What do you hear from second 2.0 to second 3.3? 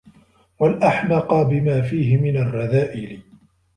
مِنْ الرَّذَائِلِ